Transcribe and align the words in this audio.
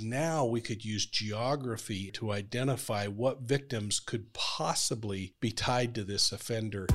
Now 0.00 0.44
we 0.44 0.60
could 0.60 0.84
use 0.84 1.06
geography 1.06 2.12
to 2.12 2.30
identify 2.30 3.08
what 3.08 3.40
victims 3.40 3.98
could 3.98 4.32
possibly 4.32 5.34
be 5.40 5.50
tied 5.50 5.92
to 5.96 6.04
this 6.04 6.30
offender. 6.30 6.86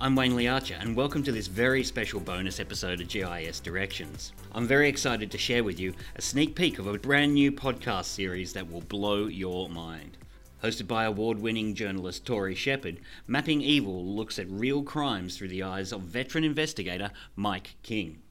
I'm 0.00 0.16
Wayne 0.16 0.48
Archer, 0.48 0.76
and 0.80 0.96
welcome 0.96 1.22
to 1.22 1.30
this 1.30 1.46
very 1.46 1.84
special 1.84 2.18
bonus 2.18 2.58
episode 2.58 3.00
of 3.00 3.06
GIS 3.06 3.60
Directions. 3.60 4.32
I'm 4.52 4.66
very 4.66 4.88
excited 4.88 5.30
to 5.30 5.38
share 5.38 5.62
with 5.62 5.78
you 5.78 5.94
a 6.16 6.22
sneak 6.22 6.56
peek 6.56 6.80
of 6.80 6.88
a 6.88 6.98
brand 6.98 7.34
new 7.34 7.52
podcast 7.52 8.06
series 8.06 8.52
that 8.54 8.68
will 8.68 8.80
blow 8.80 9.26
your 9.26 9.68
mind. 9.68 10.16
Hosted 10.64 10.88
by 10.88 11.04
award 11.04 11.38
winning 11.38 11.74
journalist 11.74 12.26
Tori 12.26 12.56
Shepard, 12.56 12.98
Mapping 13.28 13.60
Evil 13.60 14.04
looks 14.04 14.40
at 14.40 14.50
real 14.50 14.82
crimes 14.82 15.36
through 15.36 15.48
the 15.48 15.62
eyes 15.62 15.92
of 15.92 16.00
veteran 16.00 16.42
investigator 16.42 17.12
Mike 17.36 17.76
King. 17.84 18.22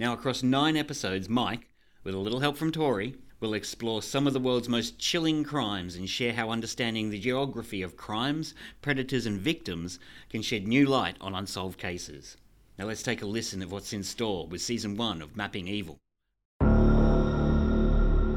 Now, 0.00 0.12
across 0.14 0.42
nine 0.42 0.76
episodes, 0.76 1.28
Mike, 1.28 1.68
with 2.04 2.14
a 2.14 2.18
little 2.18 2.40
help 2.40 2.56
from 2.56 2.70
Tori, 2.70 3.16
we'll 3.40 3.54
explore 3.54 4.02
some 4.02 4.26
of 4.26 4.34
the 4.34 4.40
world's 4.40 4.68
most 4.68 4.98
chilling 4.98 5.42
crimes 5.42 5.96
and 5.96 6.08
share 6.08 6.34
how 6.34 6.50
understanding 6.50 7.08
the 7.08 7.18
geography 7.18 7.80
of 7.80 7.96
crimes, 7.96 8.54
predators, 8.82 9.24
and 9.26 9.40
victims 9.40 9.98
can 10.28 10.42
shed 10.42 10.68
new 10.68 10.84
light 10.86 11.16
on 11.20 11.34
unsolved 11.34 11.78
cases. 11.78 12.36
Now 12.78 12.84
let's 12.86 13.02
take 13.02 13.22
a 13.22 13.26
listen 13.26 13.62
of 13.62 13.72
what's 13.72 13.94
in 13.94 14.02
store 14.02 14.46
with 14.46 14.60
season 14.60 14.96
one 14.96 15.22
of 15.22 15.36
Mapping 15.36 15.66
Evil. 15.66 15.96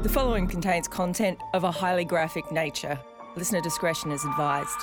The 0.02 0.08
following 0.10 0.46
contains 0.46 0.88
content 0.88 1.38
of 1.52 1.64
a 1.64 1.70
highly 1.70 2.04
graphic 2.04 2.50
nature. 2.50 2.98
Listener 3.36 3.60
discretion 3.60 4.12
is 4.12 4.24
advised. 4.24 4.78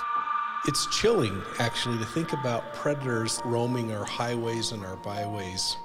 It's 0.67 0.85
chilling, 0.99 1.41
actually, 1.59 1.97
to 1.99 2.05
think 2.05 2.33
about 2.33 2.73
predators 2.73 3.41
roaming 3.45 3.91
our 3.91 4.05
highways 4.05 4.71
and 4.71 4.85
our 4.85 4.97
byways. 4.97 5.77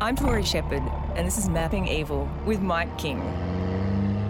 I'm 0.00 0.16
Tori 0.16 0.44
Shepard, 0.44 0.82
and 1.16 1.26
this 1.26 1.38
is 1.38 1.48
Mapping 1.48 1.88
Evil 1.88 2.28
with 2.46 2.60
Mike 2.60 2.96
King. 2.98 3.22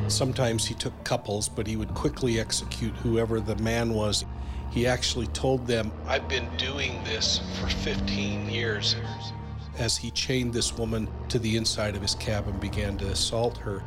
Sometimes 0.08 0.66
he 0.66 0.74
took 0.74 0.92
couples, 1.04 1.48
but 1.48 1.66
he 1.66 1.76
would 1.76 1.94
quickly 1.94 2.40
execute 2.40 2.94
whoever 2.96 3.40
the 3.40 3.56
man 3.56 3.94
was. 3.94 4.24
He 4.70 4.86
actually 4.86 5.26
told 5.28 5.66
them, 5.66 5.92
I've 6.06 6.28
been 6.28 6.48
doing 6.56 7.02
this 7.04 7.40
for 7.60 7.68
15 7.68 8.48
years. 8.48 8.96
As 9.78 9.96
he 9.96 10.10
chained 10.10 10.52
this 10.52 10.76
woman 10.76 11.08
to 11.28 11.38
the 11.38 11.56
inside 11.56 11.96
of 11.96 12.02
his 12.02 12.14
cab 12.16 12.48
and 12.48 12.58
began 12.60 12.96
to 12.98 13.06
assault 13.08 13.56
her, 13.58 13.82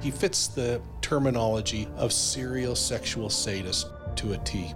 he 0.00 0.10
fits 0.10 0.48
the 0.48 0.80
terminology 1.00 1.88
of 1.96 2.12
serial 2.12 2.74
sexual 2.74 3.30
sadist 3.30 3.86
to 4.16 4.32
a 4.32 4.38
T. 4.38 4.74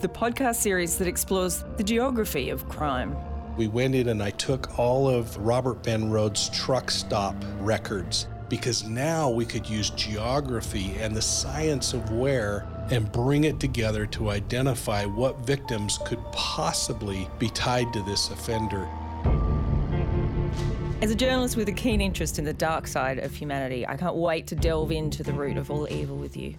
The 0.00 0.08
podcast 0.08 0.56
series 0.56 0.98
that 0.98 1.08
explores 1.08 1.64
the 1.76 1.84
geography 1.84 2.50
of 2.50 2.68
crime. 2.68 3.16
We 3.56 3.68
went 3.68 3.94
in 3.94 4.08
and 4.08 4.20
I 4.20 4.30
took 4.30 4.76
all 4.80 5.08
of 5.08 5.36
Robert 5.36 5.84
Ben 5.84 6.10
Rhoades's 6.10 6.48
truck 6.50 6.90
stop 6.90 7.36
records 7.60 8.26
because 8.48 8.82
now 8.82 9.30
we 9.30 9.46
could 9.46 9.68
use 9.68 9.90
geography 9.90 10.96
and 10.98 11.14
the 11.14 11.22
science 11.22 11.92
of 11.92 12.10
where 12.10 12.66
and 12.90 13.10
bring 13.12 13.44
it 13.44 13.60
together 13.60 14.06
to 14.06 14.30
identify 14.30 15.04
what 15.04 15.38
victims 15.46 16.00
could 16.04 16.18
possibly 16.32 17.28
be 17.38 17.48
tied 17.50 17.92
to 17.92 18.02
this 18.02 18.28
offender. 18.30 18.88
As 21.00 21.12
a 21.12 21.14
journalist 21.14 21.56
with 21.56 21.68
a 21.68 21.72
keen 21.72 22.00
interest 22.00 22.40
in 22.40 22.44
the 22.44 22.52
dark 22.52 22.88
side 22.88 23.20
of 23.20 23.32
humanity, 23.34 23.86
I 23.86 23.96
can't 23.96 24.16
wait 24.16 24.48
to 24.48 24.56
delve 24.56 24.90
into 24.90 25.22
the 25.22 25.32
root 25.32 25.58
of 25.58 25.70
all 25.70 25.88
evil 25.88 26.16
with 26.16 26.36
you 26.36 26.56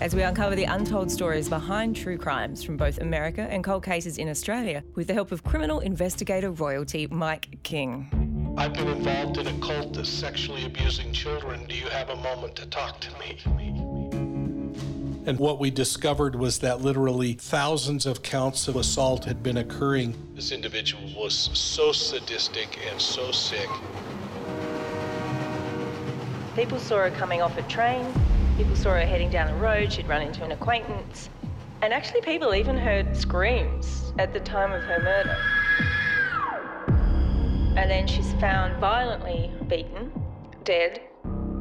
as 0.00 0.14
we 0.14 0.22
uncover 0.22 0.56
the 0.56 0.64
untold 0.64 1.10
stories 1.10 1.48
behind 1.48 1.94
true 1.94 2.16
crimes 2.16 2.64
from 2.64 2.76
both 2.78 2.98
America 2.98 3.42
and 3.50 3.62
cold 3.62 3.84
cases 3.84 4.16
in 4.16 4.30
Australia 4.30 4.82
with 4.94 5.06
the 5.06 5.12
help 5.12 5.30
of 5.30 5.44
criminal 5.44 5.80
investigator 5.80 6.50
royalty 6.50 7.06
Mike 7.08 7.58
King. 7.64 8.54
I've 8.56 8.72
been 8.72 8.88
involved 8.88 9.36
in 9.36 9.46
a 9.46 9.58
cult 9.60 9.92
that's 9.92 10.08
sexually 10.08 10.64
abusing 10.64 11.12
children. 11.12 11.66
Do 11.66 11.74
you 11.74 11.86
have 11.88 12.08
a 12.08 12.16
moment 12.16 12.56
to 12.56 12.66
talk 12.66 12.98
to 13.00 13.18
me? 13.18 13.38
And 15.26 15.38
what 15.38 15.58
we 15.60 15.70
discovered 15.70 16.34
was 16.34 16.58
that 16.60 16.80
literally 16.80 17.34
thousands 17.34 18.06
of 18.06 18.22
counts 18.22 18.68
of 18.68 18.76
assault 18.76 19.26
had 19.26 19.42
been 19.42 19.58
occurring. 19.58 20.16
This 20.34 20.50
individual 20.50 21.02
was 21.14 21.50
so 21.52 21.92
sadistic 21.92 22.78
and 22.90 22.98
so 22.98 23.30
sick. 23.32 23.68
People 26.56 26.78
saw 26.78 27.02
her 27.02 27.10
coming 27.10 27.42
off 27.42 27.56
a 27.58 27.62
train, 27.62 28.06
People 28.60 28.76
saw 28.76 28.90
her 28.90 29.06
heading 29.06 29.30
down 29.30 29.46
the 29.46 29.58
road, 29.58 29.90
she'd 29.90 30.06
run 30.06 30.20
into 30.20 30.44
an 30.44 30.52
acquaintance. 30.52 31.30
And 31.80 31.94
actually, 31.94 32.20
people 32.20 32.54
even 32.54 32.76
heard 32.76 33.16
screams 33.16 34.12
at 34.18 34.34
the 34.34 34.40
time 34.40 34.70
of 34.70 34.82
her 34.82 35.00
murder. 35.02 35.34
And 37.80 37.90
then 37.90 38.06
she's 38.06 38.34
found 38.34 38.78
violently 38.78 39.50
beaten, 39.66 40.12
dead. 40.62 41.00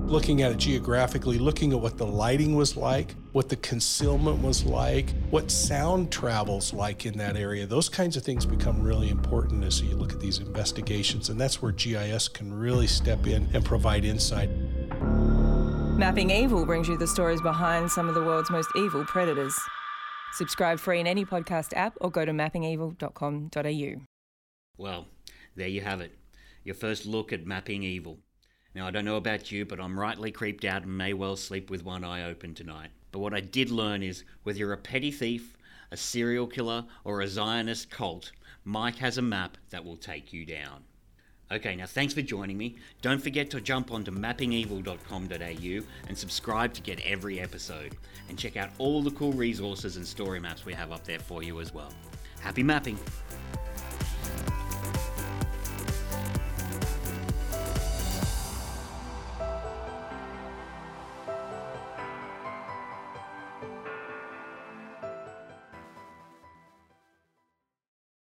Looking 0.07 0.41
at 0.41 0.51
it 0.51 0.57
geographically, 0.57 1.37
looking 1.39 1.71
at 1.71 1.79
what 1.79 1.97
the 1.97 2.05
lighting 2.05 2.57
was 2.57 2.75
like, 2.75 3.15
what 3.31 3.47
the 3.47 3.55
concealment 3.55 4.41
was 4.41 4.65
like, 4.65 5.11
what 5.29 5.49
sound 5.49 6.11
travels 6.11 6.73
like 6.73 7.05
in 7.05 7.17
that 7.19 7.37
area, 7.37 7.65
those 7.65 7.87
kinds 7.87 8.17
of 8.17 8.23
things 8.23 8.45
become 8.45 8.83
really 8.83 9.09
important 9.09 9.63
as 9.63 9.81
you 9.81 9.95
look 9.95 10.11
at 10.11 10.19
these 10.19 10.39
investigations. 10.39 11.29
And 11.29 11.39
that's 11.39 11.61
where 11.61 11.71
GIS 11.71 12.27
can 12.27 12.53
really 12.53 12.87
step 12.87 13.25
in 13.25 13.47
and 13.53 13.63
provide 13.63 14.03
insight. 14.03 14.49
Mapping 15.99 16.31
Evil 16.31 16.65
brings 16.65 16.87
you 16.87 16.97
the 16.97 17.05
stories 17.05 17.41
behind 17.41 17.91
some 17.91 18.07
of 18.07 18.15
the 18.15 18.23
world's 18.23 18.49
most 18.49 18.69
evil 18.73 19.03
predators. 19.03 19.53
Subscribe 20.31 20.79
free 20.79 21.01
in 21.01 21.07
any 21.07 21.25
podcast 21.25 21.75
app 21.75 21.93
or 21.99 22.09
go 22.09 22.23
to 22.23 22.31
mappingevil.com.au. 22.31 24.01
Well, 24.77 25.07
there 25.57 25.67
you 25.67 25.81
have 25.81 25.99
it. 25.99 26.17
Your 26.63 26.75
first 26.75 27.05
look 27.05 27.33
at 27.33 27.45
Mapping 27.45 27.83
Evil. 27.83 28.17
Now, 28.73 28.87
I 28.87 28.91
don't 28.91 29.03
know 29.03 29.17
about 29.17 29.51
you, 29.51 29.65
but 29.65 29.81
I'm 29.81 29.99
rightly 29.99 30.31
creeped 30.31 30.63
out 30.63 30.83
and 30.83 30.97
may 30.97 31.13
well 31.13 31.35
sleep 31.35 31.69
with 31.69 31.83
one 31.83 32.05
eye 32.05 32.23
open 32.23 32.53
tonight. 32.53 32.91
But 33.11 33.19
what 33.19 33.33
I 33.33 33.41
did 33.41 33.69
learn 33.69 34.01
is 34.01 34.23
whether 34.43 34.57
you're 34.57 34.71
a 34.71 34.77
petty 34.77 35.11
thief, 35.11 35.57
a 35.91 35.97
serial 35.97 36.47
killer, 36.47 36.85
or 37.03 37.19
a 37.19 37.27
Zionist 37.27 37.89
cult, 37.89 38.31
Mike 38.63 38.95
has 38.99 39.17
a 39.17 39.21
map 39.21 39.57
that 39.69 39.83
will 39.83 39.97
take 39.97 40.31
you 40.31 40.45
down. 40.45 40.85
Okay, 41.51 41.75
now 41.75 41.87
thanks 41.87 42.13
for 42.13 42.21
joining 42.21 42.57
me. 42.57 42.75
Don't 43.01 43.21
forget 43.21 43.49
to 43.51 43.61
jump 43.61 43.91
onto 43.91 44.11
mappingevil.com.au 44.11 45.87
and 46.07 46.17
subscribe 46.17 46.73
to 46.73 46.81
get 46.81 46.99
every 47.01 47.39
episode. 47.39 47.95
And 48.29 48.37
check 48.37 48.55
out 48.55 48.69
all 48.77 49.01
the 49.01 49.11
cool 49.11 49.33
resources 49.33 49.97
and 49.97 50.05
story 50.05 50.39
maps 50.39 50.65
we 50.65 50.73
have 50.73 50.91
up 50.91 51.03
there 51.05 51.19
for 51.19 51.41
you 51.41 51.59
as 51.59 51.73
well. 51.73 51.91
Happy 52.41 52.61
mapping! 52.61 52.99